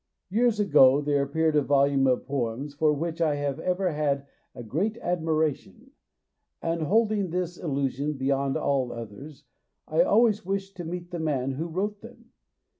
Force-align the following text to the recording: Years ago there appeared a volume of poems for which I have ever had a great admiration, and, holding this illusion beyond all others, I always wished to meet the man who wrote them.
Years 0.31 0.59
ago 0.59 0.99
there 0.99 1.21
appeared 1.21 1.55
a 1.55 1.61
volume 1.61 2.07
of 2.07 2.25
poems 2.25 2.73
for 2.73 2.91
which 2.91 3.21
I 3.21 3.35
have 3.35 3.59
ever 3.59 3.91
had 3.91 4.25
a 4.55 4.63
great 4.63 4.97
admiration, 4.97 5.91
and, 6.59 6.81
holding 6.81 7.29
this 7.29 7.55
illusion 7.59 8.13
beyond 8.13 8.57
all 8.57 8.91
others, 8.91 9.43
I 9.87 10.01
always 10.01 10.43
wished 10.43 10.75
to 10.77 10.85
meet 10.85 11.11
the 11.11 11.19
man 11.19 11.51
who 11.51 11.67
wrote 11.67 12.01
them. 12.01 12.31